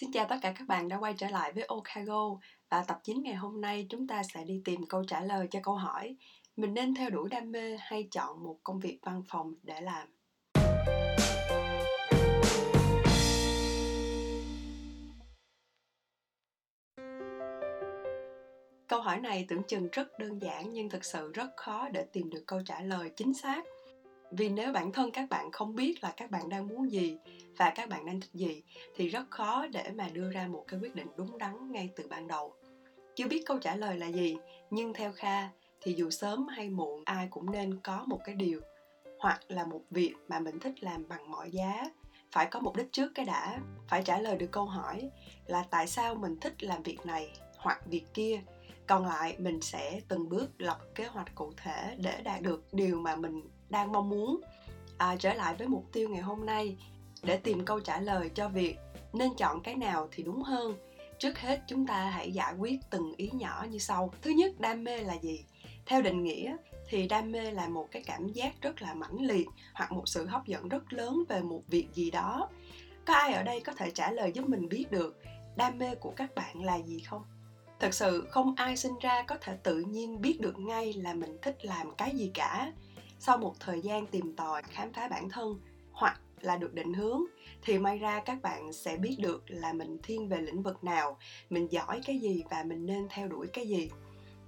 [0.00, 2.36] Xin chào tất cả các bạn đã quay trở lại với Okago
[2.70, 5.60] và tập 9 ngày hôm nay chúng ta sẽ đi tìm câu trả lời cho
[5.62, 6.16] câu hỏi,
[6.56, 10.08] mình nên theo đuổi đam mê hay chọn một công việc văn phòng để làm.
[18.88, 22.30] Câu hỏi này tưởng chừng rất đơn giản nhưng thực sự rất khó để tìm
[22.30, 23.64] được câu trả lời chính xác
[24.30, 27.16] vì nếu bản thân các bạn không biết là các bạn đang muốn gì
[27.56, 28.62] và các bạn đang thích gì,
[28.94, 32.06] thì rất khó để mà đưa ra một cái quyết định đúng đắn ngay từ
[32.08, 32.54] ban đầu.
[33.16, 34.36] Chưa biết câu trả lời là gì,
[34.70, 35.48] nhưng theo kha,
[35.80, 38.60] thì dù sớm hay muộn, ai cũng nên có một cái điều,
[39.18, 41.90] hoặc là một việc mà mình thích làm bằng mọi giá.
[42.32, 45.10] Phải có mục đích trước cái đã, phải trả lời được câu hỏi
[45.46, 48.40] là tại sao mình thích làm việc này hoặc việc kia.
[48.86, 53.00] Còn lại, mình sẽ từng bước lập kế hoạch cụ thể để đạt được điều
[53.00, 54.40] mà mình đang mong muốn
[54.98, 56.76] à, trở lại với mục tiêu ngày hôm nay
[57.22, 58.76] để tìm câu trả lời cho việc
[59.12, 60.74] nên chọn cái nào thì đúng hơn.
[61.18, 64.12] Trước hết chúng ta hãy giải quyết từng ý nhỏ như sau.
[64.22, 65.44] Thứ nhất đam mê là gì?
[65.86, 66.56] Theo định nghĩa
[66.88, 70.26] thì đam mê là một cái cảm giác rất là mãnh liệt hoặc một sự
[70.26, 72.48] hấp dẫn rất lớn về một việc gì đó.
[73.06, 75.18] Có ai ở đây có thể trả lời giúp mình biết được
[75.56, 77.22] đam mê của các bạn là gì không?
[77.80, 81.36] Thực sự không ai sinh ra có thể tự nhiên biết được ngay là mình
[81.42, 82.72] thích làm cái gì cả
[83.18, 85.60] sau một thời gian tìm tòi, khám phá bản thân
[85.92, 87.22] hoặc là được định hướng,
[87.62, 91.18] thì may ra các bạn sẽ biết được là mình thiên về lĩnh vực nào,
[91.50, 93.90] mình giỏi cái gì và mình nên theo đuổi cái gì.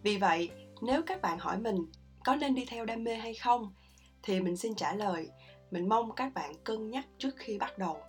[0.02, 1.86] Vì vậy, nếu các bạn hỏi mình
[2.24, 3.74] có nên đi theo đam mê hay không,
[4.22, 5.30] thì mình xin trả lời,
[5.70, 8.00] mình mong các bạn cân nhắc trước khi bắt đầu.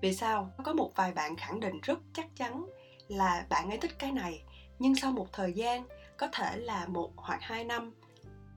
[0.00, 0.50] Vì sao?
[0.64, 2.66] Có một vài bạn khẳng định rất chắc chắn
[3.08, 4.42] là bạn ấy thích cái này,
[4.78, 5.84] nhưng sau một thời gian,
[6.16, 7.94] có thể là một hoặc hai năm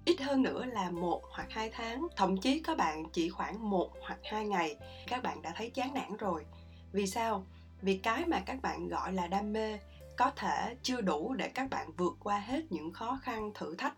[0.05, 3.91] ít hơn nữa là một hoặc hai tháng, thậm chí có bạn chỉ khoảng một
[4.01, 6.45] hoặc hai ngày, các bạn đã thấy chán nản rồi.
[6.91, 7.45] Vì sao?
[7.81, 9.79] Vì cái mà các bạn gọi là đam mê
[10.17, 13.93] có thể chưa đủ để các bạn vượt qua hết những khó khăn, thử thách,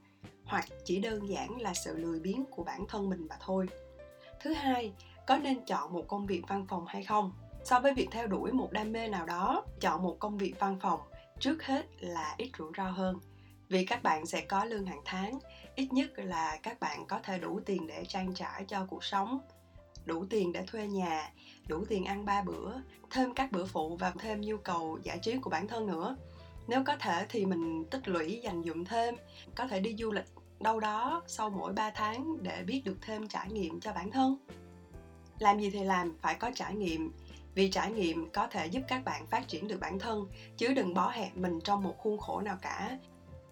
[0.46, 3.68] hoặc chỉ đơn giản là sự lười biếng của bản thân mình mà thôi.
[4.42, 4.94] Thứ hai,
[5.28, 7.34] có nên chọn một công việc văn phòng hay không?
[7.64, 10.78] So với việc theo đuổi một đam mê nào đó, chọn một công việc văn
[10.82, 11.00] phòng
[11.40, 13.20] trước hết là ít rủi ro hơn
[13.70, 15.40] vì các bạn sẽ có lương hàng tháng,
[15.76, 19.40] ít nhất là các bạn có thể đủ tiền để trang trải cho cuộc sống.
[20.06, 21.32] Đủ tiền để thuê nhà,
[21.68, 22.74] đủ tiền ăn ba bữa,
[23.12, 26.18] thêm các bữa phụ và thêm nhu cầu giải trí của bản thân nữa.
[26.68, 29.16] Nếu có thể thì mình tích lũy, dành dụm thêm,
[29.56, 30.26] có thể đi du lịch
[30.60, 34.38] đâu đó sau mỗi 3 tháng để biết được thêm trải nghiệm cho bản thân.
[35.40, 37.12] Làm gì thì làm, phải có trải nghiệm.
[37.56, 40.28] Vì trải nghiệm có thể giúp các bạn phát triển được bản thân,
[40.58, 42.98] chứ đừng bó hẹp mình trong một khuôn khổ nào cả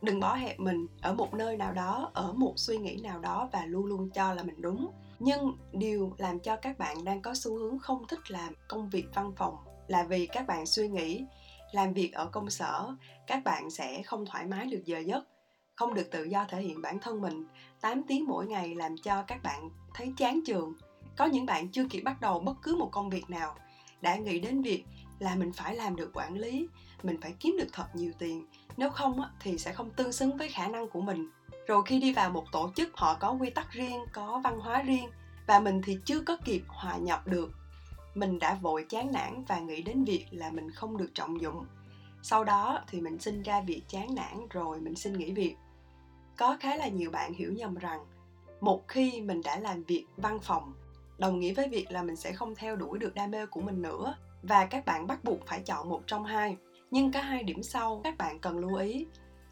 [0.03, 3.49] đừng bó hẹp mình ở một nơi nào đó, ở một suy nghĩ nào đó
[3.51, 4.91] và luôn luôn cho là mình đúng.
[5.19, 9.05] Nhưng điều làm cho các bạn đang có xu hướng không thích làm công việc
[9.13, 9.55] văn phòng
[9.87, 11.25] là vì các bạn suy nghĩ,
[11.71, 12.95] làm việc ở công sở,
[13.27, 15.27] các bạn sẽ không thoải mái được giờ giấc,
[15.75, 17.45] không được tự do thể hiện bản thân mình.
[17.81, 20.73] 8 tiếng mỗi ngày làm cho các bạn thấy chán trường
[21.17, 23.55] có những bạn chưa kịp bắt đầu bất cứ một công việc nào,
[24.01, 24.83] đã nghĩ đến việc
[25.19, 26.67] là mình phải làm được quản lý
[27.05, 28.45] mình phải kiếm được thật nhiều tiền.
[28.77, 31.29] Nếu không thì sẽ không tương xứng với khả năng của mình.
[31.67, 34.81] Rồi khi đi vào một tổ chức, họ có quy tắc riêng, có văn hóa
[34.81, 35.09] riêng,
[35.47, 37.51] và mình thì chưa có kịp hòa nhập được.
[38.15, 41.65] Mình đã vội chán nản và nghĩ đến việc là mình không được trọng dụng.
[42.21, 45.55] Sau đó thì mình sinh ra việc chán nản, rồi mình xin nghỉ việc.
[46.37, 48.05] Có khá là nhiều bạn hiểu nhầm rằng,
[48.61, 50.73] một khi mình đã làm việc văn phòng,
[51.17, 53.81] đồng nghĩa với việc là mình sẽ không theo đuổi được đam mê của mình
[53.81, 56.57] nữa, và các bạn bắt buộc phải chọn một trong hai
[56.93, 59.05] nhưng có hai điểm sau các bạn cần lưu ý.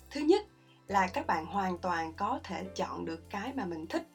[0.09, 0.46] Thứ nhất
[0.88, 4.07] là các bạn hoàn toàn có thể chọn được cái mà mình thích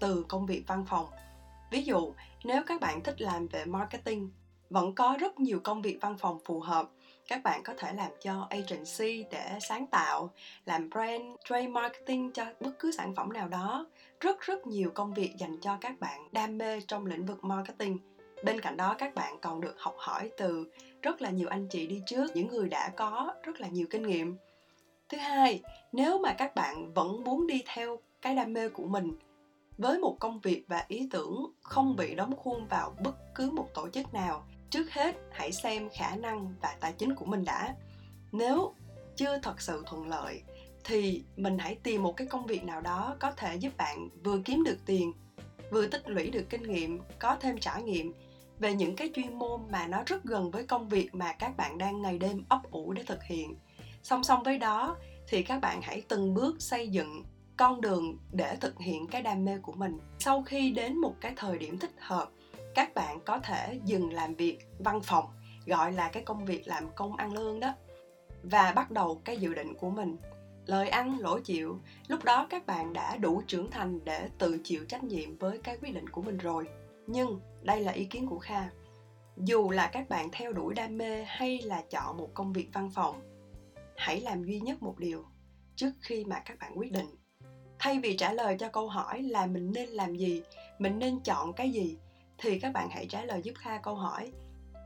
[0.00, 1.06] từ công việc văn phòng.
[1.70, 2.12] Ví dụ,
[2.44, 4.30] nếu các bạn thích làm về marketing,
[4.70, 6.90] vẫn có rất nhiều công việc văn phòng phù hợp,
[7.28, 10.30] các bạn có thể làm cho agency để sáng tạo,
[10.64, 13.86] làm brand, trade marketing cho bất cứ sản phẩm nào đó.
[14.20, 17.98] Rất rất nhiều công việc dành cho các bạn đam mê trong lĩnh vực marketing.
[18.44, 20.70] Bên cạnh đó, các bạn còn được học hỏi từ
[21.04, 24.02] rất là nhiều anh chị đi trước, những người đã có rất là nhiều kinh
[24.02, 24.36] nghiệm.
[25.08, 25.62] Thứ hai,
[25.92, 29.12] nếu mà các bạn vẫn muốn đi theo cái đam mê của mình
[29.78, 33.68] với một công việc và ý tưởng không bị đóng khuôn vào bất cứ một
[33.74, 37.74] tổ chức nào, trước hết hãy xem khả năng và tài chính của mình đã.
[38.32, 38.74] Nếu
[39.16, 40.42] chưa thật sự thuận lợi,
[40.84, 44.38] thì mình hãy tìm một cái công việc nào đó có thể giúp bạn vừa
[44.44, 45.12] kiếm được tiền,
[45.70, 48.12] vừa tích lũy được kinh nghiệm, có thêm trải nghiệm
[48.58, 51.78] về những cái chuyên môn mà nó rất gần với công việc mà các bạn
[51.78, 53.54] đang ngày đêm ấp ủ để thực hiện.
[54.02, 54.96] Song song với đó,
[55.28, 57.24] thì các bạn hãy từng bước xây dựng
[57.56, 59.98] con đường để thực hiện cái đam mê của mình.
[60.18, 62.30] Sau khi đến một cái thời điểm thích hợp,
[62.74, 65.24] các bạn có thể dừng làm việc văn phòng,
[65.66, 67.74] gọi là cái công việc làm công ăn lương đó,
[68.42, 70.16] và bắt đầu cái dự định của mình.
[70.66, 74.84] Lời ăn, lỗ chịu, lúc đó các bạn đã đủ trưởng thành để tự chịu
[74.84, 76.64] trách nhiệm với cái quyết định của mình rồi
[77.06, 78.68] nhưng đây là ý kiến của kha.
[79.36, 82.90] Dù là các bạn theo đuổi đam mê hay là chọn một công việc văn
[82.94, 83.20] phòng,
[83.96, 85.24] hãy làm duy nhất một điều
[85.76, 87.14] trước khi mà các bạn quyết định.
[87.78, 90.42] Thay vì trả lời cho câu hỏi là mình nên làm gì,
[90.78, 91.96] mình nên chọn cái gì,
[92.38, 94.32] thì các bạn hãy trả lời giúp kha câu hỏi,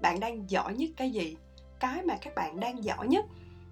[0.03, 1.37] bạn đang giỏi nhất cái gì?
[1.81, 3.25] Cái mà các bạn đang giỏi nhất,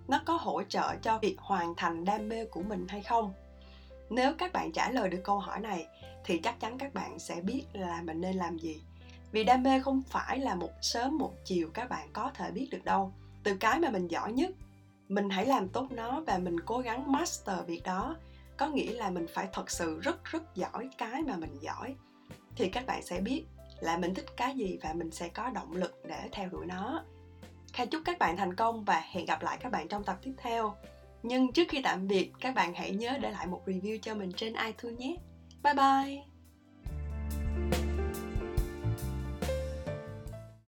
[0.08, 3.32] nó có hỗ trợ cho việc hoàn thành đam mê của mình hay không?
[4.10, 5.86] Nếu các bạn trả lời được câu hỏi này
[6.26, 8.80] thì chắc chắn các bạn sẽ biết là mình nên làm gì.
[9.32, 12.68] Vì đam mê không phải là một sớm một chiều các bạn có thể biết
[12.70, 13.12] được đâu.
[13.42, 14.50] Từ cái mà mình giỏi nhất
[15.08, 18.16] mình hãy làm tốt nó và mình cố gắng master việc đó.
[18.56, 21.94] Có nghĩa là mình phải thật sự rất rất giỏi cái mà mình giỏi.
[22.56, 23.44] Thì các bạn sẽ biết
[23.80, 27.04] là mình thích cái gì và mình sẽ có động lực để theo đuổi nó.
[27.72, 30.32] Kha chúc các bạn thành công và hẹn gặp lại các bạn trong tập tiếp
[30.36, 30.74] theo.
[31.22, 34.32] Nhưng trước khi tạm biệt, các bạn hãy nhớ để lại một review cho mình
[34.32, 35.16] trên iTunes nhé.
[35.66, 36.35] 拜拜。